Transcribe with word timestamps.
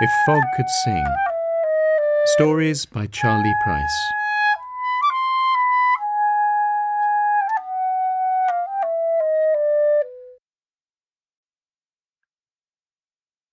If 0.00 0.10
Fog 0.26 0.42
Could 0.56 0.68
Sing. 0.68 1.06
Stories 2.34 2.84
by 2.84 3.06
Charlie 3.06 3.54
Price. 3.62 4.12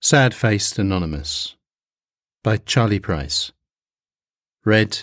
Sad 0.00 0.34
Faced 0.34 0.80
Anonymous 0.80 1.54
by 2.42 2.56
Charlie 2.56 2.98
Price. 2.98 3.52
Read 4.64 4.98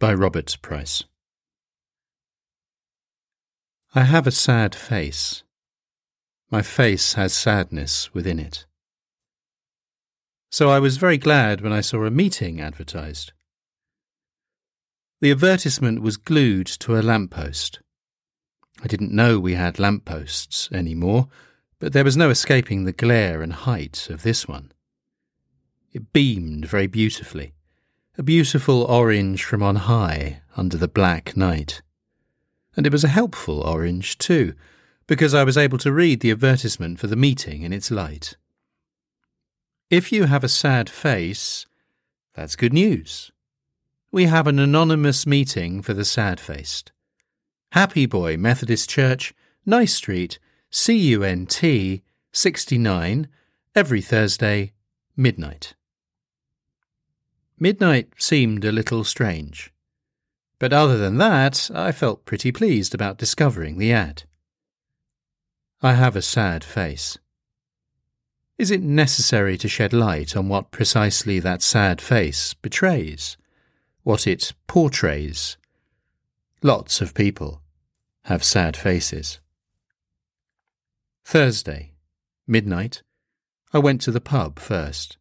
by 0.00 0.14
Robert 0.14 0.56
Price. 0.62 1.04
I 3.94 4.04
have 4.04 4.26
a 4.26 4.30
sad 4.30 4.74
face. 4.74 5.42
My 6.50 6.62
face 6.62 7.12
has 7.12 7.34
sadness 7.34 8.14
within 8.14 8.38
it. 8.38 8.64
So 10.50 10.70
I 10.70 10.78
was 10.78 10.96
very 10.96 11.18
glad 11.18 11.60
when 11.60 11.72
I 11.72 11.82
saw 11.82 12.04
a 12.04 12.10
meeting 12.10 12.60
advertised. 12.60 13.32
The 15.20 15.30
advertisement 15.30 16.00
was 16.00 16.16
glued 16.16 16.66
to 16.78 16.96
a 16.96 17.02
lamppost. 17.02 17.80
I 18.82 18.86
didn't 18.86 19.12
know 19.12 19.38
we 19.38 19.54
had 19.54 19.78
lampposts 19.78 20.68
anymore, 20.72 21.28
but 21.78 21.92
there 21.92 22.04
was 22.04 22.16
no 22.16 22.30
escaping 22.30 22.84
the 22.84 22.92
glare 22.92 23.42
and 23.42 23.52
height 23.52 24.08
of 24.10 24.22
this 24.22 24.48
one. 24.48 24.72
It 25.92 26.12
beamed 26.12 26.66
very 26.66 26.86
beautifully, 26.86 27.52
a 28.16 28.22
beautiful 28.22 28.82
orange 28.82 29.44
from 29.44 29.62
on 29.62 29.76
high 29.76 30.40
under 30.56 30.76
the 30.76 30.88
black 30.88 31.36
night. 31.36 31.82
And 32.76 32.86
it 32.86 32.92
was 32.92 33.04
a 33.04 33.08
helpful 33.08 33.60
orange, 33.60 34.18
too, 34.18 34.54
because 35.06 35.34
I 35.34 35.44
was 35.44 35.58
able 35.58 35.78
to 35.78 35.92
read 35.92 36.20
the 36.20 36.30
advertisement 36.30 37.00
for 37.00 37.06
the 37.06 37.16
meeting 37.16 37.62
in 37.62 37.72
its 37.72 37.90
light. 37.90 38.36
If 39.90 40.12
you 40.12 40.24
have 40.24 40.44
a 40.44 40.50
sad 40.50 40.90
face, 40.90 41.64
that's 42.34 42.56
good 42.56 42.74
news. 42.74 43.32
We 44.12 44.24
have 44.24 44.46
an 44.46 44.58
anonymous 44.58 45.26
meeting 45.26 45.80
for 45.80 45.94
the 45.94 46.04
sad 46.04 46.38
faced. 46.38 46.92
Happy 47.72 48.04
Boy 48.04 48.36
Methodist 48.36 48.90
Church, 48.90 49.32
Nice 49.64 49.94
Street, 49.94 50.38
CUNT 50.70 52.02
69, 52.32 53.28
every 53.74 54.02
Thursday, 54.02 54.72
midnight. 55.16 55.74
Midnight 57.58 58.10
seemed 58.18 58.66
a 58.66 58.72
little 58.72 59.04
strange. 59.04 59.72
But 60.58 60.74
other 60.74 60.98
than 60.98 61.16
that, 61.16 61.70
I 61.74 61.92
felt 61.92 62.26
pretty 62.26 62.52
pleased 62.52 62.94
about 62.94 63.16
discovering 63.16 63.78
the 63.78 63.94
ad. 63.94 64.24
I 65.80 65.94
have 65.94 66.14
a 66.14 66.20
sad 66.20 66.62
face. 66.62 67.16
Is 68.58 68.72
it 68.72 68.82
necessary 68.82 69.56
to 69.56 69.68
shed 69.68 69.92
light 69.92 70.36
on 70.36 70.48
what 70.48 70.72
precisely 70.72 71.38
that 71.38 71.62
sad 71.62 72.00
face 72.00 72.54
betrays? 72.54 73.36
What 74.02 74.26
it 74.26 74.52
portrays? 74.66 75.56
Lots 76.60 77.00
of 77.00 77.14
people 77.14 77.62
have 78.24 78.42
sad 78.42 78.76
faces. 78.76 79.38
Thursday, 81.24 81.92
midnight, 82.48 83.02
I 83.72 83.78
went 83.78 84.00
to 84.02 84.10
the 84.10 84.20
pub 84.20 84.58
first. 84.58 85.18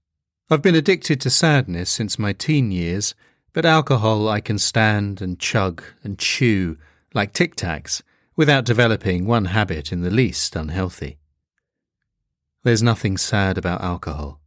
I've 0.50 0.64
been 0.64 0.74
addicted 0.74 1.22
to 1.22 1.30
sadness 1.30 1.92
since 1.92 2.18
my 2.18 2.34
teen 2.34 2.72
years, 2.72 3.14
but 3.54 3.66
alcohol 3.66 4.28
I 4.28 4.42
can 4.42 4.58
stand 4.58 5.22
and 5.22 5.40
chug 5.40 5.84
and 6.04 6.18
chew 6.18 6.78
like 7.14 7.34
tic 7.34 7.56
tacs 7.56 8.02
without 8.36 8.66
developing 8.66 9.28
one 9.28 9.46
habit 9.46 9.92
in 9.92 10.02
the 10.02 10.10
least 10.10 10.56
unhealthy. 10.56 11.20
There's 12.68 12.84
nothing 12.84 13.16
sad 13.16 13.58
about 13.58 13.80
alcohol. 13.80 14.42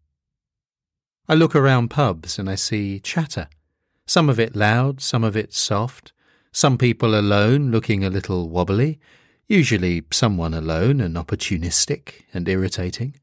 I 1.27 1.33
look 1.33 1.57
around 1.57 1.89
pubs 1.89 2.39
and 2.39 2.51
I 2.51 2.55
see 2.55 3.01
chatter. 3.01 3.49
Some 4.05 4.29
of 4.29 4.39
it 4.39 4.55
loud, 4.55 5.01
some 5.01 5.25
of 5.25 5.39
it 5.39 5.55
soft. 5.55 6.13
Some 6.53 6.77
people 6.77 7.19
alone 7.19 7.71
looking 7.71 8.05
a 8.05 8.11
little 8.11 8.51
wobbly, 8.51 9.01
usually 9.49 10.03
someone 10.11 10.53
alone 10.53 11.01
and 11.01 11.17
opportunistic 11.17 12.25
and 12.35 12.47
irritating, 12.47 13.17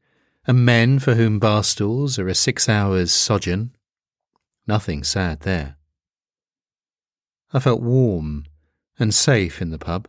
and 0.48 0.66
men 0.66 0.98
for 0.98 1.14
whom 1.14 1.38
bar 1.38 1.62
stools 1.62 2.18
are 2.18 2.26
a 2.26 2.34
six 2.34 2.68
hours 2.68 3.12
sojourn. 3.12 3.76
Nothing 4.66 5.04
sad 5.04 5.42
there. 5.42 5.76
I 7.52 7.60
felt 7.60 7.82
warm 7.82 8.46
and 8.98 9.14
safe 9.14 9.62
in 9.62 9.70
the 9.70 9.78
pub. 9.78 10.08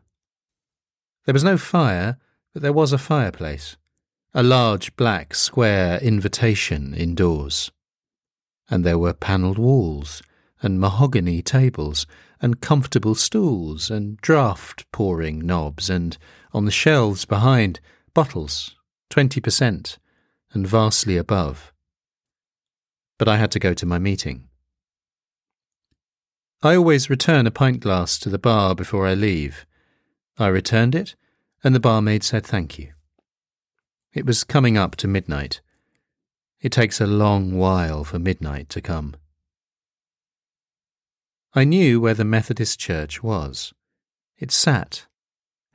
There 1.25 1.33
was 1.33 1.44
no 1.44 1.59
fire, 1.59 2.17
but 2.53 2.63
there 2.63 2.73
was 2.73 2.91
a 2.91 2.97
fireplace 2.97 3.77
a 4.34 4.44
large 4.44 4.95
black 4.95 5.34
square 5.34 5.97
invitation 6.01 6.94
indoors. 6.94 7.72
And 8.69 8.85
there 8.85 9.00
were 9.00 9.13
panelled 9.13 9.57
walls, 9.57 10.22
and 10.62 10.79
mahogany 10.79 11.41
tables, 11.41 12.06
and 12.39 12.62
comfortable 12.62 13.16
stools, 13.16 13.89
and 13.89 14.22
draught 14.22 14.84
pouring 14.91 15.39
knobs, 15.39 15.89
and 15.89 16.18
on 16.53 16.66
the 16.66 16.72
shelves 16.72 17.25
behind, 17.25 17.79
bottles, 18.13 18.75
twenty 19.09 19.41
percent, 19.41 19.97
and 20.53 20.68
vastly 20.68 21.18
above. 21.18 21.73
But 23.18 23.28
I 23.28 23.38
had 23.38 23.51
to 23.51 23.59
go 23.59 23.73
to 23.73 23.85
my 23.85 23.97
meeting. 23.97 24.47
I 26.62 26.75
always 26.75 27.09
return 27.09 27.47
a 27.47 27.51
pint 27.51 27.79
glass 27.79 28.19
to 28.19 28.29
the 28.29 28.38
bar 28.38 28.75
before 28.75 29.07
I 29.07 29.16
leave. 29.16 29.66
I 30.38 30.47
returned 30.47 30.94
it, 30.94 31.16
and 31.63 31.73
the 31.73 31.79
barmaid 31.79 32.23
said 32.23 32.45
thank 32.45 32.78
you. 32.78 32.94
It 34.13 34.25
was 34.25 34.43
coming 34.43 34.77
up 34.77 34.95
to 34.97 35.07
midnight. 35.07 35.61
It 36.61 36.71
takes 36.71 36.99
a 36.99 37.07
long 37.07 37.57
while 37.57 38.03
for 38.03 38.19
midnight 38.19 38.69
to 38.69 38.81
come. 38.81 39.15
I 41.53 41.63
knew 41.63 41.99
where 42.01 42.13
the 42.13 42.25
Methodist 42.25 42.79
church 42.79 43.23
was. 43.23 43.73
It 44.37 44.51
sat, 44.51 45.05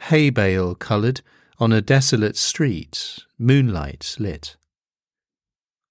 hay 0.03 0.31
bale 0.31 0.75
coloured, 0.75 1.21
on 1.59 1.73
a 1.73 1.81
desolate 1.81 2.37
street, 2.37 3.21
moonlight 3.39 4.17
lit. 4.19 4.57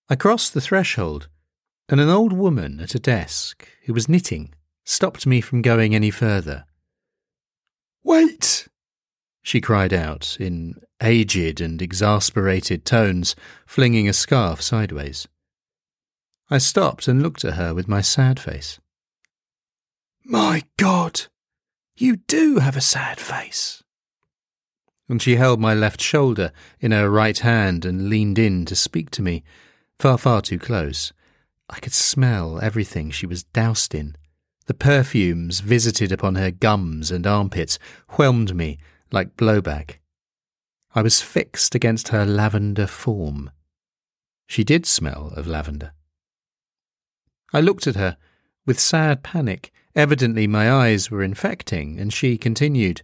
I 0.09 0.15
crossed 0.15 0.53
the 0.53 0.61
threshold, 0.61 1.29
and 1.87 1.99
an 1.99 2.09
old 2.09 2.33
woman 2.33 2.79
at 2.79 2.95
a 2.95 2.99
desk, 2.99 3.67
who 3.85 3.93
was 3.93 4.09
knitting, 4.09 4.53
stopped 4.83 5.25
me 5.25 5.41
from 5.41 5.61
going 5.61 5.95
any 5.95 6.11
further. 6.11 6.65
Wait! 8.03 8.67
She 9.43 9.59
cried 9.59 9.93
out 9.93 10.37
in 10.39 10.81
aged 11.01 11.59
and 11.59 11.81
exasperated 11.81 12.85
tones, 12.85 13.35
flinging 13.67 14.07
a 14.07 14.13
scarf 14.13 14.61
sideways. 14.61 15.27
I 16.49 16.57
stopped 16.57 17.07
and 17.07 17.21
looked 17.21 17.43
at 17.43 17.55
her 17.55 17.73
with 17.73 17.87
my 17.87 18.01
sad 18.01 18.39
face. 18.39 18.79
My 20.23 20.63
God, 20.77 21.23
you 21.97 22.15
do 22.15 22.59
have 22.59 22.77
a 22.77 22.81
sad 22.81 23.19
face. 23.19 23.83
And 25.09 25.21
she 25.21 25.35
held 25.35 25.59
my 25.59 25.73
left 25.73 26.01
shoulder 26.01 26.53
in 26.79 26.91
her 26.91 27.09
right 27.09 27.37
hand 27.37 27.83
and 27.83 28.07
leaned 28.07 28.39
in 28.39 28.63
to 28.65 28.75
speak 28.75 29.11
to 29.11 29.21
me, 29.21 29.43
far, 29.99 30.17
far 30.17 30.41
too 30.41 30.57
close. 30.57 31.11
I 31.69 31.79
could 31.79 31.93
smell 31.93 32.61
everything 32.61 33.11
she 33.11 33.25
was 33.25 33.43
doused 33.43 33.93
in. 33.93 34.15
The 34.67 34.73
perfumes 34.73 35.59
visited 35.59 36.13
upon 36.13 36.35
her 36.35 36.51
gums 36.51 37.11
and 37.11 37.27
armpits 37.27 37.77
whelmed 38.11 38.55
me 38.55 38.77
like 39.13 39.38
blowback. 39.38 40.00
I 40.96 41.03
was 41.03 41.22
fixed 41.22 41.75
against 41.75 42.09
her 42.09 42.25
lavender 42.25 42.88
form. 42.88 43.51
She 44.47 44.63
did 44.63 44.85
smell 44.85 45.31
of 45.35 45.47
lavender. 45.47 45.94
I 47.53 47.62
looked 47.62 47.85
at 47.85 47.96
her 47.96 48.18
with 48.66 48.79
sad 48.79 49.23
panic. 49.23 49.72
Evidently 49.96 50.47
my 50.47 50.72
eyes 50.72 51.12
were 51.12 51.22
infecting, 51.22 52.00
and 52.00 52.12
she 52.12 52.38
continued, 52.38 53.03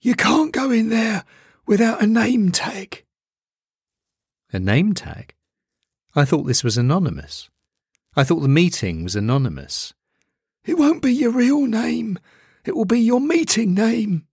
You 0.00 0.14
can't 0.14 0.52
go 0.52 0.70
in 0.70 0.88
there 0.88 1.24
without 1.66 2.00
a 2.00 2.06
name 2.06 2.52
tag. 2.52 3.04
A 4.52 4.60
name 4.60 4.94
tag? 4.94 5.34
I 6.14 6.24
thought 6.24 6.44
this 6.44 6.62
was 6.62 6.78
anonymous. 6.78 7.50
I 8.14 8.22
thought 8.22 8.40
the 8.40 8.48
meeting 8.48 9.02
was 9.02 9.16
anonymous. 9.16 9.92
It 10.64 10.78
won't 10.78 11.02
be 11.02 11.12
your 11.12 11.32
real 11.32 11.66
name. 11.66 12.20
It 12.64 12.76
will 12.76 12.84
be 12.84 13.00
your 13.00 13.20
meeting 13.20 13.74
name 13.74 14.27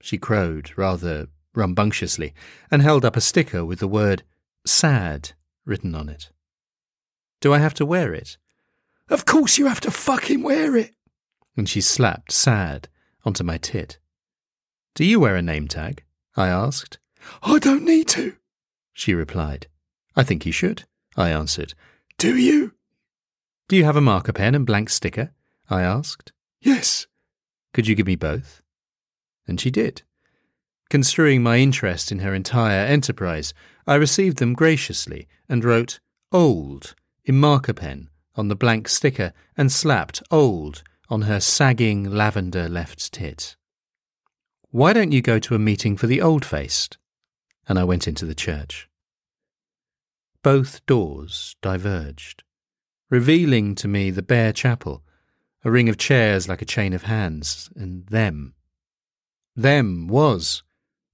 she 0.00 0.18
crowed 0.18 0.76
rather 0.76 1.28
rambunctiously, 1.54 2.32
and 2.70 2.82
held 2.82 3.04
up 3.04 3.16
a 3.16 3.20
sticker 3.20 3.64
with 3.64 3.80
the 3.80 3.88
word 3.88 4.22
sad 4.66 5.32
written 5.64 5.94
on 5.94 6.08
it. 6.08 6.30
Do 7.40 7.52
I 7.52 7.58
have 7.58 7.74
to 7.74 7.86
wear 7.86 8.12
it? 8.12 8.36
Of 9.08 9.24
course 9.24 9.58
you 9.58 9.66
have 9.66 9.80
to 9.80 9.90
fucking 9.90 10.42
wear 10.42 10.76
it. 10.76 10.94
And 11.56 11.68
she 11.68 11.80
slapped 11.80 12.32
sad 12.32 12.88
onto 13.24 13.42
my 13.42 13.58
tit. 13.58 13.98
Do 14.94 15.04
you 15.04 15.20
wear 15.20 15.36
a 15.36 15.42
name 15.42 15.68
tag? 15.68 16.04
I 16.36 16.48
asked. 16.48 16.98
I 17.42 17.58
don't 17.58 17.84
need 17.84 18.08
to, 18.08 18.36
she 18.92 19.14
replied. 19.14 19.66
I 20.16 20.22
think 20.22 20.46
you 20.46 20.52
should, 20.52 20.84
I 21.16 21.30
answered. 21.30 21.74
Do 22.18 22.36
you? 22.36 22.74
Do 23.68 23.76
you 23.76 23.84
have 23.84 23.96
a 23.96 24.00
marker 24.00 24.32
pen 24.32 24.54
and 24.54 24.66
blank 24.66 24.90
sticker? 24.90 25.32
I 25.68 25.82
asked. 25.82 26.32
Yes. 26.60 27.06
Could 27.72 27.86
you 27.86 27.94
give 27.94 28.06
me 28.06 28.16
both? 28.16 28.59
And 29.46 29.60
she 29.60 29.70
did. 29.70 30.02
Construing 30.88 31.42
my 31.42 31.58
interest 31.58 32.10
in 32.10 32.18
her 32.18 32.34
entire 32.34 32.84
enterprise, 32.84 33.54
I 33.86 33.94
received 33.94 34.38
them 34.38 34.54
graciously 34.54 35.28
and 35.48 35.64
wrote 35.64 36.00
old 36.32 36.94
in 37.24 37.38
marker 37.38 37.72
pen 37.72 38.08
on 38.34 38.48
the 38.48 38.56
blank 38.56 38.88
sticker 38.88 39.32
and 39.56 39.70
slapped 39.70 40.22
old 40.30 40.82
on 41.08 41.22
her 41.22 41.40
sagging 41.40 42.04
lavender 42.04 42.68
left 42.68 43.12
tit. 43.12 43.56
Why 44.70 44.92
don't 44.92 45.12
you 45.12 45.20
go 45.20 45.38
to 45.40 45.54
a 45.54 45.58
meeting 45.58 45.96
for 45.96 46.06
the 46.06 46.20
old 46.20 46.44
faced? 46.44 46.96
And 47.68 47.78
I 47.78 47.84
went 47.84 48.06
into 48.06 48.24
the 48.24 48.34
church. 48.34 48.88
Both 50.42 50.84
doors 50.86 51.56
diverged, 51.60 52.44
revealing 53.10 53.74
to 53.76 53.88
me 53.88 54.10
the 54.10 54.22
bare 54.22 54.52
chapel, 54.52 55.02
a 55.64 55.70
ring 55.70 55.88
of 55.88 55.98
chairs 55.98 56.48
like 56.48 56.62
a 56.62 56.66
chain 56.66 56.92
of 56.92 57.02
hands, 57.02 57.68
and 57.76 58.06
them. 58.06 58.54
Them 59.60 60.08
was, 60.08 60.62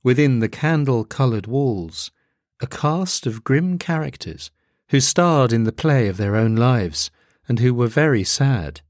within 0.04 0.38
the 0.38 0.48
candle 0.48 1.04
coloured 1.04 1.48
walls, 1.48 2.12
a 2.60 2.68
cast 2.68 3.26
of 3.26 3.42
grim 3.42 3.76
characters 3.76 4.52
who 4.90 5.00
starred 5.00 5.52
in 5.52 5.64
the 5.64 5.72
play 5.72 6.06
of 6.06 6.16
their 6.16 6.36
own 6.36 6.54
lives 6.54 7.10
and 7.48 7.58
who 7.58 7.74
were 7.74 7.88
very 7.88 8.22
sad. 8.22 8.82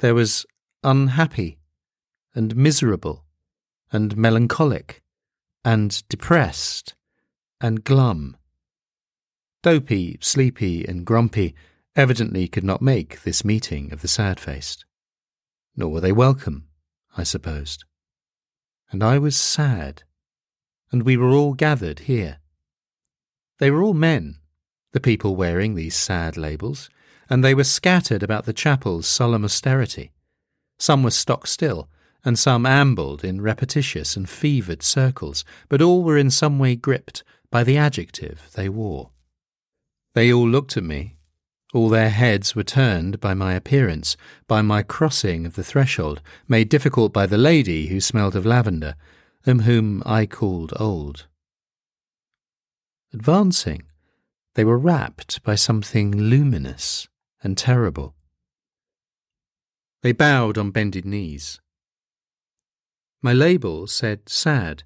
There 0.00 0.16
was 0.16 0.46
unhappy 0.82 1.58
and 2.34 2.56
miserable 2.56 3.24
and 3.92 4.16
melancholic 4.16 5.00
and 5.64 6.02
depressed 6.08 6.96
and 7.60 7.84
glum. 7.84 8.36
Dopey, 9.62 10.18
sleepy, 10.20 10.84
and 10.84 11.06
grumpy 11.06 11.54
evidently 11.94 12.48
could 12.48 12.64
not 12.64 12.82
make 12.82 13.22
this 13.22 13.44
meeting 13.44 13.92
of 13.92 14.02
the 14.02 14.08
sad 14.08 14.40
faced. 14.40 14.84
Nor 15.76 15.92
were 15.92 16.00
they 16.00 16.10
welcome, 16.10 16.66
I 17.16 17.22
supposed. 17.22 17.84
And 18.90 19.02
I 19.02 19.18
was 19.18 19.36
sad, 19.36 20.02
and 20.92 21.02
we 21.02 21.16
were 21.16 21.30
all 21.30 21.54
gathered 21.54 22.00
here. 22.00 22.38
They 23.58 23.70
were 23.70 23.82
all 23.82 23.94
men, 23.94 24.36
the 24.92 25.00
people 25.00 25.36
wearing 25.36 25.74
these 25.74 25.96
sad 25.96 26.36
labels, 26.36 26.90
and 27.28 27.42
they 27.42 27.54
were 27.54 27.64
scattered 27.64 28.22
about 28.22 28.44
the 28.44 28.52
chapel's 28.52 29.06
solemn 29.06 29.44
austerity. 29.44 30.12
Some 30.78 31.02
were 31.02 31.10
stock 31.10 31.46
still, 31.46 31.88
and 32.24 32.38
some 32.38 32.64
ambled 32.64 33.24
in 33.24 33.40
repetitious 33.40 34.16
and 34.16 34.28
fevered 34.28 34.82
circles, 34.82 35.44
but 35.68 35.82
all 35.82 36.02
were 36.02 36.18
in 36.18 36.30
some 36.30 36.58
way 36.58 36.74
gripped 36.76 37.22
by 37.50 37.62
the 37.62 37.76
adjective 37.76 38.50
they 38.54 38.68
wore. 38.68 39.10
They 40.14 40.32
all 40.32 40.48
looked 40.48 40.76
at 40.76 40.84
me. 40.84 41.13
All 41.74 41.88
their 41.88 42.10
heads 42.10 42.54
were 42.54 42.62
turned 42.62 43.18
by 43.18 43.34
my 43.34 43.54
appearance, 43.54 44.16
by 44.46 44.62
my 44.62 44.84
crossing 44.84 45.44
of 45.44 45.56
the 45.56 45.64
threshold, 45.64 46.22
made 46.46 46.68
difficult 46.68 47.12
by 47.12 47.26
the 47.26 47.36
lady 47.36 47.88
who 47.88 48.00
smelled 48.00 48.36
of 48.36 48.46
lavender, 48.46 48.94
and 49.44 49.62
whom 49.62 50.00
I 50.06 50.24
called 50.24 50.72
old. 50.76 51.26
Advancing, 53.12 53.82
they 54.54 54.64
were 54.64 54.78
wrapped 54.78 55.42
by 55.42 55.56
something 55.56 56.16
luminous 56.16 57.08
and 57.42 57.58
terrible. 57.58 58.14
They 60.02 60.12
bowed 60.12 60.56
on 60.56 60.70
bended 60.70 61.04
knees. 61.04 61.60
My 63.20 63.32
label 63.32 63.88
said 63.88 64.28
sad, 64.28 64.84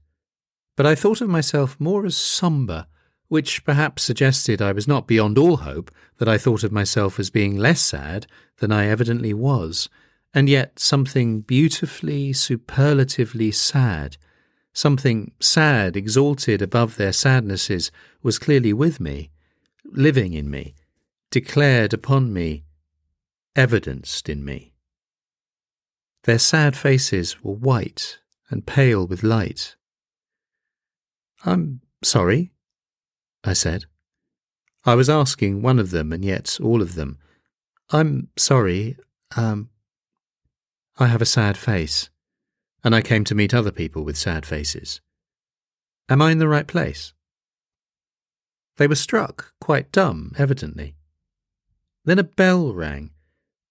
but 0.74 0.86
I 0.86 0.94
thought 0.94 1.20
of 1.20 1.28
myself 1.28 1.78
more 1.78 2.06
as 2.06 2.16
sombre, 2.16 2.86
which 3.28 3.64
perhaps 3.64 4.02
suggested 4.02 4.60
I 4.60 4.72
was 4.72 4.88
not 4.88 5.06
beyond 5.06 5.38
all 5.38 5.58
hope 5.58 5.90
that 6.16 6.28
I 6.28 6.38
thought 6.38 6.64
of 6.64 6.72
myself 6.72 7.20
as 7.20 7.30
being 7.30 7.56
less 7.56 7.80
sad 7.80 8.26
than 8.58 8.72
I 8.72 8.86
evidently 8.86 9.34
was, 9.34 9.88
and 10.34 10.48
yet 10.48 10.78
something 10.78 11.42
beautifully, 11.42 12.32
superlatively 12.32 13.50
sad, 13.50 14.16
something 14.72 15.32
sad 15.40 15.96
exalted 15.96 16.62
above 16.62 16.96
their 16.96 17.12
sadnesses, 17.12 17.90
was 18.22 18.38
clearly 18.38 18.72
with 18.72 19.00
me, 19.00 19.30
living 19.84 20.32
in 20.32 20.50
me, 20.50 20.74
declared 21.30 21.92
upon 21.92 22.32
me, 22.32 22.64
evidenced 23.54 24.28
in 24.28 24.44
me. 24.44 24.72
Their 26.24 26.38
sad 26.38 26.76
faces 26.76 27.42
were 27.42 27.54
white 27.54 28.18
and 28.50 28.66
pale 28.66 29.06
with 29.06 29.22
light. 29.22 29.76
I'm 31.44 31.80
sorry, 32.02 32.52
I 33.44 33.52
said. 33.52 33.84
I 34.84 34.94
was 34.94 35.10
asking 35.10 35.62
one 35.62 35.78
of 35.78 35.90
them 35.90 36.12
and 36.12 36.24
yet 36.24 36.58
all 36.62 36.82
of 36.82 36.94
them. 36.94 37.18
I'm 37.90 38.28
sorry, 38.36 38.96
um, 39.36 39.70
I 40.98 41.06
have 41.06 41.22
a 41.22 41.26
sad 41.26 41.56
face, 41.56 42.10
and 42.82 42.94
I 42.94 43.02
came 43.02 43.24
to 43.24 43.34
meet 43.34 43.54
other 43.54 43.70
people 43.70 44.04
with 44.04 44.18
sad 44.18 44.44
faces. 44.44 45.00
Am 46.08 46.20
I 46.20 46.32
in 46.32 46.38
the 46.38 46.48
right 46.48 46.66
place? 46.66 47.12
They 48.78 48.86
were 48.86 48.94
struck, 48.94 49.52
quite 49.60 49.92
dumb, 49.92 50.32
evidently. 50.38 50.94
Then 52.04 52.18
a 52.18 52.24
bell 52.24 52.72
rang, 52.72 53.10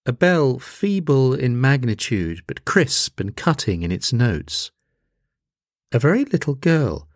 a 0.06 0.14
bell 0.14 0.60
feeble 0.60 1.34
in 1.34 1.60
magnitude 1.60 2.42
but 2.48 2.66
crisp 2.66 3.20
and 3.20 3.36
cutting 3.36 3.84
in 3.84 3.92
its 3.92 4.14
notes. 4.14 4.72
A 5.92 6.00
very 6.00 6.26
little 6.26 6.56
girl, 6.56 7.07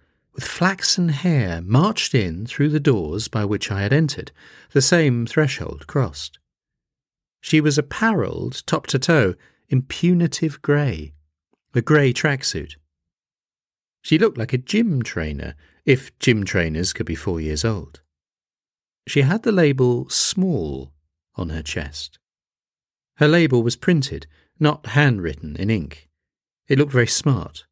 with 0.41 0.49
flaxen 0.49 1.09
hair, 1.09 1.61
marched 1.61 2.15
in 2.15 2.47
through 2.47 2.69
the 2.69 2.79
doors 2.79 3.27
by 3.27 3.45
which 3.45 3.69
I 3.69 3.83
had 3.83 3.93
entered, 3.93 4.31
the 4.71 4.81
same 4.81 5.27
threshold 5.27 5.85
crossed. 5.85 6.39
She 7.41 7.61
was 7.61 7.77
apparelled, 7.77 8.63
top 8.65 8.87
to 8.87 8.97
toe, 8.97 9.35
in 9.69 9.83
punitive 9.83 10.59
grey, 10.63 11.13
a 11.75 11.81
grey 11.81 12.11
tracksuit. 12.11 12.73
She 14.01 14.17
looked 14.17 14.39
like 14.39 14.51
a 14.51 14.57
gym 14.57 15.03
trainer 15.03 15.53
if 15.85 16.17
gym 16.17 16.43
trainers 16.43 16.91
could 16.91 17.05
be 17.05 17.13
four 17.13 17.39
years 17.39 17.63
old. 17.63 18.01
She 19.07 19.21
had 19.21 19.43
the 19.43 19.51
label 19.51 20.09
small 20.09 20.91
on 21.35 21.49
her 21.49 21.61
chest. 21.61 22.17
Her 23.17 23.27
label 23.27 23.61
was 23.61 23.75
printed, 23.75 24.25
not 24.59 24.87
handwritten 24.87 25.55
in 25.57 25.69
ink. 25.69 26.09
It 26.67 26.79
looked 26.79 26.93
very 26.93 27.05
smart. 27.05 27.65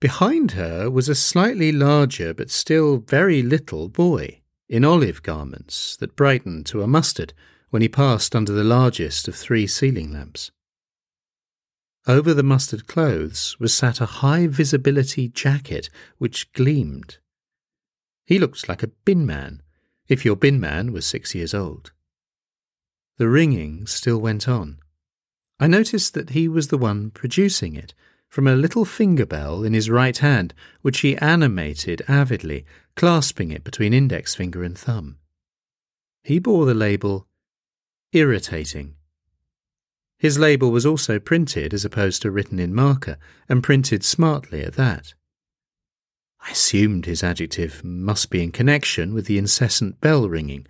Behind 0.00 0.52
her 0.52 0.88
was 0.88 1.08
a 1.08 1.14
slightly 1.14 1.72
larger 1.72 2.32
but 2.32 2.50
still 2.50 2.98
very 2.98 3.42
little 3.42 3.88
boy 3.88 4.40
in 4.68 4.84
olive 4.84 5.22
garments 5.22 5.96
that 5.96 6.14
brightened 6.14 6.66
to 6.66 6.82
a 6.82 6.86
mustard 6.86 7.32
when 7.70 7.82
he 7.82 7.88
passed 7.88 8.36
under 8.36 8.52
the 8.52 8.64
largest 8.64 9.26
of 9.26 9.34
three 9.34 9.66
ceiling 9.66 10.12
lamps. 10.12 10.50
Over 12.06 12.32
the 12.32 12.42
mustard 12.42 12.86
clothes 12.86 13.56
was 13.58 13.74
sat 13.74 14.00
a 14.00 14.06
high 14.06 14.46
visibility 14.46 15.28
jacket 15.28 15.90
which 16.16 16.52
gleamed. 16.52 17.18
He 18.24 18.38
looked 18.38 18.68
like 18.68 18.82
a 18.82 18.88
bin 19.04 19.26
man, 19.26 19.62
if 20.06 20.24
your 20.24 20.36
bin 20.36 20.60
man 20.60 20.92
was 20.92 21.06
six 21.06 21.34
years 21.34 21.52
old. 21.52 21.92
The 23.18 23.28
ringing 23.28 23.86
still 23.86 24.18
went 24.18 24.48
on. 24.48 24.78
I 25.58 25.66
noticed 25.66 26.14
that 26.14 26.30
he 26.30 26.46
was 26.46 26.68
the 26.68 26.78
one 26.78 27.10
producing 27.10 27.74
it, 27.74 27.92
from 28.28 28.46
a 28.46 28.56
little 28.56 28.84
finger 28.84 29.26
bell 29.26 29.64
in 29.64 29.72
his 29.72 29.90
right 29.90 30.18
hand, 30.18 30.54
which 30.82 31.00
he 31.00 31.16
animated 31.18 32.02
avidly, 32.08 32.64
clasping 32.96 33.50
it 33.50 33.64
between 33.64 33.94
index 33.94 34.34
finger 34.34 34.62
and 34.62 34.76
thumb. 34.76 35.16
He 36.22 36.38
bore 36.38 36.66
the 36.66 36.74
label 36.74 37.26
Irritating 38.12 38.94
his 40.18 40.36
label 40.38 40.72
was 40.72 40.84
also 40.84 41.20
printed 41.20 41.72
as 41.72 41.84
opposed 41.84 42.22
to 42.22 42.30
written 42.30 42.58
in 42.58 42.74
marker, 42.74 43.18
and 43.48 43.62
printed 43.62 44.04
smartly 44.04 44.62
at 44.64 44.74
that. 44.74 45.14
I 46.40 46.50
assumed 46.50 47.06
his 47.06 47.22
adjective 47.22 47.84
must 47.84 48.28
be 48.28 48.42
in 48.42 48.50
connection 48.50 49.14
with 49.14 49.26
the 49.26 49.38
incessant 49.38 50.00
bell 50.00 50.28
ringing, 50.28 50.66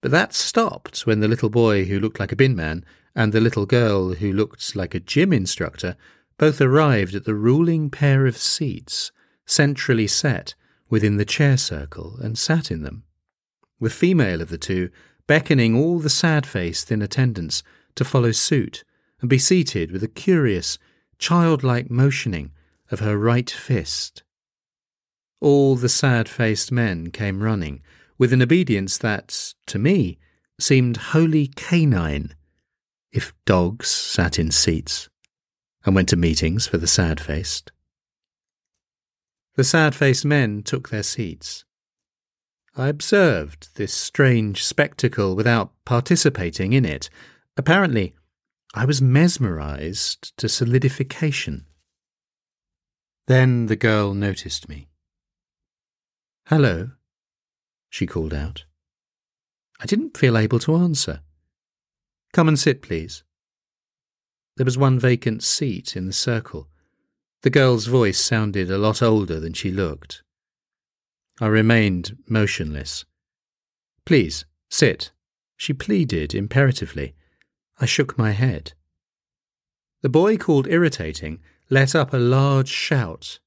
but 0.00 0.10
that 0.10 0.34
stopped 0.34 1.06
when 1.06 1.20
the 1.20 1.28
little 1.28 1.48
boy 1.48 1.84
who 1.84 2.00
looked 2.00 2.18
like 2.18 2.32
a 2.32 2.36
bin 2.36 2.56
man 2.56 2.84
and 3.14 3.32
the 3.32 3.40
little 3.40 3.66
girl 3.66 4.14
who 4.14 4.32
looked 4.32 4.74
like 4.74 4.94
a 4.94 5.00
gym 5.00 5.32
instructor 5.32 5.96
both 6.42 6.60
arrived 6.60 7.14
at 7.14 7.24
the 7.24 7.36
ruling 7.36 7.88
pair 7.88 8.26
of 8.26 8.36
seats, 8.36 9.12
centrally 9.46 10.08
set 10.08 10.56
within 10.90 11.16
the 11.16 11.24
chair 11.24 11.56
circle, 11.56 12.18
and 12.20 12.36
sat 12.36 12.68
in 12.68 12.82
them. 12.82 13.04
The 13.80 13.88
female 13.88 14.42
of 14.42 14.48
the 14.48 14.58
two 14.58 14.90
beckoning 15.28 15.76
all 15.76 16.00
the 16.00 16.10
sad 16.10 16.44
faced 16.44 16.90
in 16.90 17.00
attendance 17.00 17.62
to 17.94 18.04
follow 18.04 18.32
suit 18.32 18.82
and 19.20 19.30
be 19.30 19.38
seated 19.38 19.92
with 19.92 20.02
a 20.02 20.08
curious, 20.08 20.78
childlike 21.16 21.92
motioning 21.92 22.50
of 22.90 22.98
her 22.98 23.16
right 23.16 23.48
fist. 23.48 24.24
All 25.40 25.76
the 25.76 25.88
sad 25.88 26.28
faced 26.28 26.72
men 26.72 27.12
came 27.12 27.40
running, 27.40 27.82
with 28.18 28.32
an 28.32 28.42
obedience 28.42 28.98
that, 28.98 29.54
to 29.66 29.78
me, 29.78 30.18
seemed 30.58 30.96
wholly 30.96 31.52
canine, 31.54 32.34
if 33.12 33.32
dogs 33.44 33.86
sat 33.86 34.40
in 34.40 34.50
seats, 34.50 35.08
and 35.84 35.94
went 35.94 36.08
to 36.10 36.16
meetings 36.16 36.66
for 36.66 36.78
the 36.78 36.86
sad 36.86 37.20
faced. 37.20 37.72
The 39.56 39.64
sad 39.64 39.94
faced 39.94 40.24
men 40.24 40.62
took 40.62 40.88
their 40.88 41.02
seats. 41.02 41.64
I 42.76 42.88
observed 42.88 43.76
this 43.76 43.92
strange 43.92 44.64
spectacle 44.64 45.36
without 45.36 45.72
participating 45.84 46.72
in 46.72 46.84
it, 46.84 47.10
Apparently, 47.56 48.14
I 48.74 48.84
was 48.84 49.02
mesmerized 49.02 50.36
to 50.38 50.48
solidification. 50.48 51.66
Then 53.26 53.66
the 53.66 53.76
girl 53.76 54.14
noticed 54.14 54.68
me. 54.68 54.88
Hello, 56.46 56.92
she 57.90 58.06
called 58.06 58.32
out. 58.32 58.64
I 59.80 59.86
didn't 59.86 60.16
feel 60.16 60.38
able 60.38 60.58
to 60.60 60.76
answer. 60.76 61.20
Come 62.32 62.48
and 62.48 62.58
sit, 62.58 62.80
please. 62.80 63.22
There 64.56 64.64
was 64.64 64.76
one 64.76 64.98
vacant 64.98 65.42
seat 65.42 65.96
in 65.96 66.06
the 66.06 66.12
circle. 66.12 66.68
The 67.42 67.50
girl's 67.50 67.86
voice 67.86 68.18
sounded 68.18 68.70
a 68.70 68.78
lot 68.78 69.02
older 69.02 69.40
than 69.40 69.52
she 69.52 69.70
looked. 69.70 70.22
I 71.40 71.46
remained 71.46 72.18
motionless. 72.28 73.04
Please, 74.04 74.44
sit, 74.70 75.10
she 75.56 75.72
pleaded 75.72 76.34
imperatively. 76.34 77.14
I 77.80 77.86
shook 77.86 78.18
my 78.18 78.32
head. 78.32 78.74
The 80.02 80.08
boy 80.08 80.36
called 80.36 80.68
irritating 80.68 81.40
let 81.72 81.94
up 81.94 82.12
a 82.12 82.18
large 82.18 82.68
shout. 82.68 83.38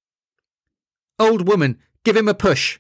Old 1.20 1.48
woman, 1.48 1.78
give 2.04 2.18
him 2.18 2.28
a 2.28 2.34
push! 2.34 2.80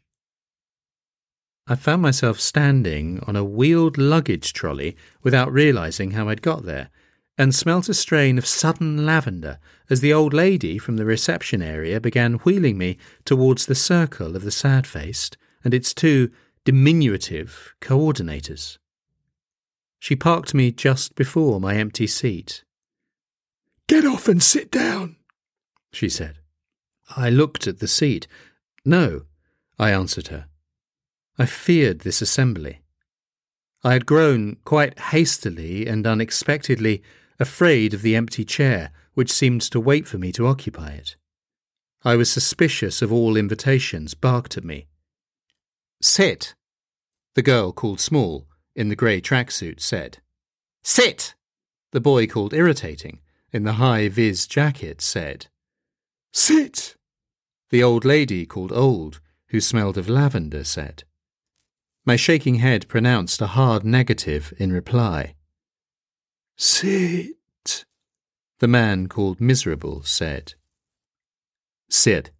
I 1.67 1.75
found 1.75 2.01
myself 2.01 2.39
standing 2.39 3.19
on 3.27 3.35
a 3.35 3.43
wheeled 3.43 3.97
luggage 3.97 4.53
trolley 4.53 4.97
without 5.21 5.53
realizing 5.53 6.11
how 6.11 6.29
I'd 6.29 6.41
got 6.41 6.63
there, 6.63 6.89
and 7.37 7.53
smelt 7.53 7.89
a 7.89 7.93
strain 7.93 8.37
of 8.37 8.45
sudden 8.45 9.05
lavender 9.05 9.59
as 9.89 10.01
the 10.01 10.13
old 10.13 10.33
lady 10.33 10.77
from 10.77 10.97
the 10.97 11.05
reception 11.05 11.61
area 11.61 11.99
began 11.99 12.35
wheeling 12.35 12.77
me 12.77 12.97
towards 13.25 13.65
the 13.65 13.75
circle 13.75 14.35
of 14.35 14.43
the 14.43 14.51
sad 14.51 14.87
faced 14.87 15.37
and 15.63 15.73
its 15.73 15.93
two 15.93 16.31
diminutive 16.63 17.75
coordinators. 17.81 18.77
She 19.99 20.15
parked 20.15 20.53
me 20.53 20.71
just 20.71 21.15
before 21.15 21.59
my 21.59 21.75
empty 21.75 22.07
seat. 22.07 22.63
Get 23.87 24.05
off 24.05 24.27
and 24.27 24.41
sit 24.41 24.71
down, 24.71 25.17
she 25.91 26.09
said. 26.09 26.39
I 27.15 27.29
looked 27.29 27.67
at 27.67 27.79
the 27.79 27.87
seat. 27.87 28.27
No, 28.83 29.23
I 29.77 29.91
answered 29.91 30.29
her. 30.29 30.45
I 31.37 31.45
feared 31.45 31.99
this 31.99 32.21
assembly. 32.21 32.81
I 33.83 33.93
had 33.93 34.05
grown 34.05 34.57
quite 34.65 34.97
hastily 34.97 35.85
and 35.85 36.07
unexpectedly 36.07 37.03
afraid 37.39 37.93
of 37.93 38.01
the 38.01 38.15
empty 38.15 38.45
chair 38.45 38.91
which 39.13 39.31
seemed 39.31 39.61
to 39.61 39.79
wait 39.79 40.07
for 40.07 40.17
me 40.17 40.31
to 40.31 40.47
occupy 40.47 40.89
it. 40.89 41.15
I 42.03 42.15
was 42.15 42.31
suspicious 42.31 43.01
of 43.01 43.11
all 43.11 43.35
invitations 43.35 44.13
barked 44.13 44.57
at 44.57 44.63
me. 44.63 44.87
Sit, 46.01 46.53
the 47.33 47.41
girl 47.41 47.71
called 47.71 47.99
Small, 47.99 48.47
in 48.75 48.89
the 48.89 48.95
grey 48.95 49.21
tracksuit, 49.21 49.79
said. 49.79 50.19
Sit, 50.83 51.33
the 51.91 52.01
boy 52.01 52.27
called 52.27 52.53
Irritating, 52.53 53.21
in 53.51 53.63
the 53.63 53.73
high 53.73 54.07
vis 54.09 54.45
jacket, 54.45 55.01
said. 55.01 55.47
Sit, 56.33 56.95
the 57.71 57.81
old 57.81 58.05
lady 58.05 58.45
called 58.45 58.71
Old, 58.71 59.19
who 59.47 59.59
smelled 59.59 59.97
of 59.97 60.09
lavender, 60.09 60.63
said. 60.63 61.03
My 62.05 62.17
shaking 62.17 62.55
head 62.55 62.87
pronounced 62.87 63.41
a 63.41 63.47
hard 63.47 63.83
negative 63.83 64.53
in 64.57 64.71
reply. 64.71 65.35
Sit, 66.57 67.85
the 68.59 68.67
man 68.67 69.07
called 69.07 69.41
Miserable 69.41 70.03
said. 70.03 70.53
Sit, 71.89 72.31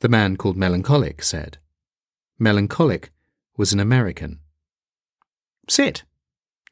The 0.00 0.08
man 0.08 0.36
called 0.36 0.56
Melancholic 0.56 1.22
said. 1.22 1.58
Melancholic 2.40 3.10
was 3.56 3.72
an 3.72 3.78
American. 3.78 4.40
Sit, 5.68 6.02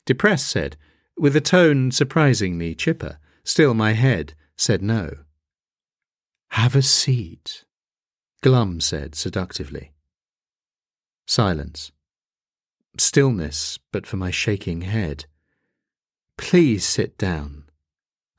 Depressed 0.04 0.49
said, 0.49 0.76
with 1.16 1.37
a 1.37 1.40
tone 1.40 1.90
surprisingly 1.92 2.75
chipper. 2.75 3.18
Still 3.45 3.75
my 3.75 3.92
head 3.92 4.35
said 4.56 4.83
no. 4.83 5.18
Have 6.50 6.75
a 6.75 6.83
seat, 6.83 7.64
Glum 8.42 8.80
said 8.80 9.14
seductively. 9.14 9.92
Silence. 11.26 11.92
Stillness, 12.99 13.78
but 13.92 14.06
for 14.06 14.16
my 14.16 14.30
shaking 14.30 14.83
head. 14.83 15.26
Please 16.37 16.85
sit 16.85 17.16
down. 17.19 17.64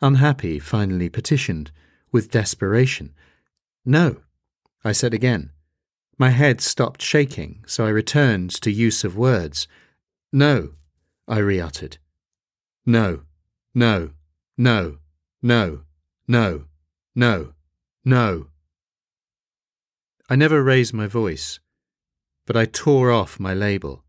Unhappy 0.02 0.60
finally 0.60 1.10
petitioned, 1.10 1.72
with 2.12 2.32
desperation. 2.32 3.14
No, 3.84 4.18
I 4.84 4.92
said 4.92 5.14
again. 5.14 5.52
My 6.18 6.30
head 6.30 6.62
stopped 6.62 7.02
shaking, 7.02 7.64
so 7.68 7.86
I 7.86 7.90
returned 7.90 8.52
to 8.62 8.72
use 8.72 9.04
of 9.04 9.18
words. 9.18 9.68
No, 10.32 10.74
I 11.28 11.40
re 11.40 11.60
uttered. 11.60 11.98
No, 12.86 13.22
no, 13.76 14.12
no, 14.58 14.98
no, 15.42 15.82
no, 16.28 16.66
no, 17.16 17.54
no. 18.04 18.48
I 20.30 20.36
never 20.36 20.64
raised 20.64 20.94
my 20.94 21.08
voice, 21.08 21.60
but 22.46 22.58
I 22.58 22.66
tore 22.66 23.12
off 23.12 23.40
my 23.40 23.54
label. 23.54 24.04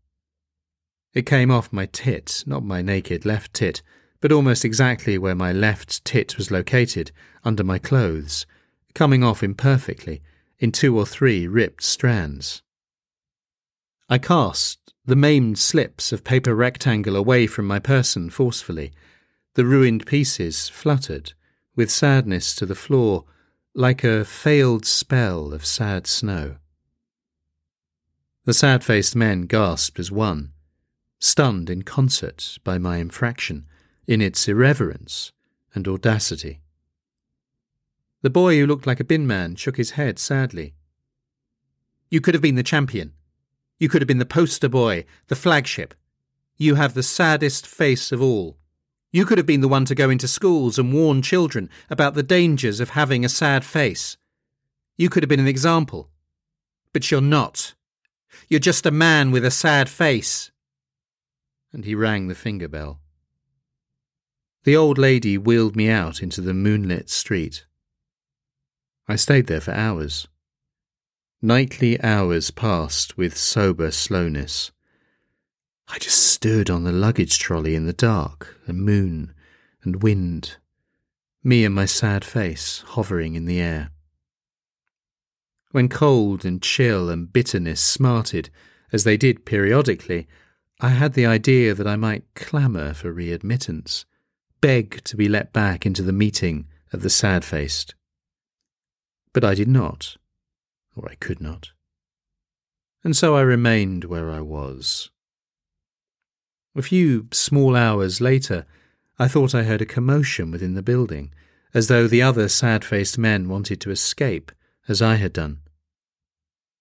It 1.13 1.25
came 1.25 1.49
off 1.49 1.73
my 1.73 1.87
tit, 1.87 2.43
not 2.45 2.63
my 2.63 2.81
naked 2.81 3.25
left 3.25 3.53
tit, 3.53 3.81
but 4.21 4.31
almost 4.31 4.63
exactly 4.63 5.17
where 5.17 5.35
my 5.35 5.51
left 5.51 6.03
tit 6.05 6.37
was 6.37 6.51
located, 6.51 7.11
under 7.43 7.63
my 7.63 7.79
clothes, 7.79 8.45
coming 8.93 9.23
off 9.23 9.41
imperfectly, 9.41 10.21
in 10.59 10.71
two 10.71 10.97
or 10.97 11.05
three 11.05 11.47
ripped 11.47 11.83
strands. 11.83 12.61
I 14.09 14.17
cast 14.17 14.93
the 15.05 15.15
maimed 15.15 15.57
slips 15.57 16.11
of 16.11 16.23
paper 16.23 16.53
rectangle 16.53 17.15
away 17.15 17.47
from 17.47 17.65
my 17.65 17.79
person 17.79 18.29
forcefully. 18.29 18.91
The 19.55 19.65
ruined 19.65 20.05
pieces 20.05 20.69
fluttered, 20.69 21.33
with 21.75 21.89
sadness 21.89 22.53
to 22.55 22.65
the 22.65 22.75
floor, 22.75 23.25
like 23.73 24.03
a 24.03 24.25
failed 24.25 24.85
spell 24.85 25.53
of 25.53 25.65
sad 25.65 26.05
snow. 26.05 26.57
The 28.45 28.53
sad 28.53 28.83
faced 28.83 29.15
men 29.15 29.43
gasped 29.43 29.99
as 29.99 30.11
one, 30.11 30.53
stunned 31.19 31.69
in 31.69 31.83
concert 31.83 32.57
by 32.63 32.77
my 32.77 32.97
infraction, 32.97 33.65
in 34.07 34.21
its 34.21 34.47
irreverence 34.47 35.31
and 35.75 35.87
audacity. 35.87 36.61
The 38.21 38.29
boy 38.29 38.57
who 38.57 38.65
looked 38.65 38.87
like 38.87 38.99
a 38.99 39.05
bin 39.05 39.27
man 39.27 39.55
shook 39.55 39.77
his 39.77 39.91
head 39.91 40.17
sadly. 40.17 40.73
You 42.09 42.21
could 42.21 42.33
have 42.33 42.41
been 42.41 42.55
the 42.55 42.63
champion. 42.63 43.13
You 43.77 43.87
could 43.87 44.01
have 44.01 44.07
been 44.07 44.17
the 44.17 44.25
poster 44.25 44.67
boy, 44.67 45.05
the 45.27 45.35
flagship. 45.35 45.93
You 46.57 46.75
have 46.75 46.93
the 46.93 47.03
saddest 47.03 47.67
face 47.67 48.11
of 48.11 48.21
all. 48.21 48.57
You 49.11 49.25
could 49.25 49.37
have 49.37 49.47
been 49.47 49.61
the 49.61 49.67
one 49.67 49.85
to 49.85 49.95
go 49.95 50.09
into 50.09 50.27
schools 50.27 50.77
and 50.77 50.93
warn 50.93 51.21
children 51.21 51.69
about 51.89 52.13
the 52.13 52.23
dangers 52.23 52.79
of 52.79 52.91
having 52.91 53.23
a 53.23 53.29
sad 53.29 53.63
face. 53.63 54.17
You 54.97 55.09
could 55.09 55.23
have 55.23 55.29
been 55.29 55.39
an 55.39 55.47
example. 55.47 56.09
But 56.93 57.09
you're 57.09 57.21
not. 57.21 57.73
You're 58.49 58.59
just 58.59 58.85
a 58.85 58.91
man 58.91 59.31
with 59.31 59.45
a 59.45 59.51
sad 59.51 59.87
face 59.87 60.51
and 61.71 61.85
he 61.85 61.95
rang 61.95 62.27
the 62.27 62.35
finger 62.35 62.67
bell. 62.67 62.99
The 64.63 64.75
old 64.75 64.97
lady 64.97 65.37
wheeled 65.37 65.75
me 65.75 65.89
out 65.89 66.21
into 66.21 66.41
the 66.41 66.53
moonlit 66.53 67.09
street. 67.09 67.65
I 69.07 69.15
stayed 69.15 69.47
there 69.47 69.61
for 69.61 69.71
hours. 69.71 70.27
Nightly 71.41 72.01
hours 72.03 72.51
passed 72.51 73.17
with 73.17 73.37
sober 73.37 73.91
slowness. 73.91 74.71
I 75.87 75.97
just 75.97 76.19
stood 76.19 76.69
on 76.69 76.83
the 76.83 76.91
luggage 76.91 77.39
trolley 77.39 77.73
in 77.73 77.85
the 77.85 77.93
dark, 77.93 78.57
and 78.67 78.83
moon 78.83 79.33
and 79.83 80.03
wind, 80.03 80.57
me 81.43 81.63
and 81.65 81.73
my 81.73 81.85
sad 81.85 82.25
face 82.25 82.83
hovering 82.87 83.35
in 83.35 83.45
the 83.45 83.59
air. 83.59 83.91
When 85.71 85.87
cold 85.87 86.45
and 86.45 86.61
chill 86.61 87.09
and 87.09 87.31
bitterness 87.31 87.79
smarted, 87.79 88.49
as 88.91 89.03
they 89.03 89.17
did 89.17 89.45
periodically, 89.45 90.27
I 90.81 90.89
had 90.89 91.13
the 91.13 91.25
idea 91.25 91.73
that 91.73 91.87
I 91.87 91.97
might 91.97 92.23
clamour 92.35 92.93
for 92.93 93.13
readmittance, 93.13 94.05
beg 94.61 95.03
to 95.03 95.17
be 95.17 95.27
let 95.27 95.51
back 95.51 95.85
into 95.85 96.01
the 96.01 96.13
meeting 96.13 96.67
of 96.93 97.01
the 97.01 97.09
sad 97.09 97.43
faced. 97.43 97.95
But 99.33 99.43
I 99.43 99.55
did 99.55 99.67
not, 99.67 100.15
or 100.95 101.09
I 101.09 101.15
could 101.15 101.41
not. 101.41 101.71
And 103.03 103.15
so 103.15 103.35
I 103.35 103.41
remained 103.41 104.05
where 104.05 104.31
I 104.31 104.39
was. 104.39 105.09
A 106.77 106.81
few 106.81 107.27
small 107.33 107.75
hours 107.75 108.21
later, 108.21 108.65
I 109.17 109.27
thought 109.27 109.53
I 109.53 109.63
heard 109.63 109.81
a 109.81 109.85
commotion 109.85 110.49
within 110.49 110.75
the 110.75 110.81
building, 110.81 111.33
as 111.73 111.87
though 111.87 112.07
the 112.07 112.21
other 112.21 112.47
sad 112.47 112.85
faced 112.85 113.17
men 113.17 113.49
wanted 113.49 113.81
to 113.81 113.91
escape, 113.91 114.49
as 114.87 115.01
I 115.01 115.15
had 115.15 115.33
done. 115.33 115.59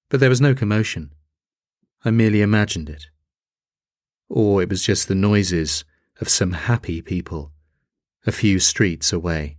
But 0.09 0.21
there 0.21 0.31
was 0.31 0.41
no 0.41 0.55
commotion. 0.55 1.11
I 2.05 2.13
merely 2.13 2.43
imagined 2.43 2.89
it 2.89 3.09
or 4.29 4.63
it 4.63 4.69
was 4.69 4.83
just 4.83 5.09
the 5.09 5.15
noises 5.15 5.85
of 6.21 6.29
some 6.29 6.53
happy 6.53 7.01
people 7.03 7.53
a 8.27 8.33
few 8.33 8.59
streets 8.59 9.13
away. 9.13 9.58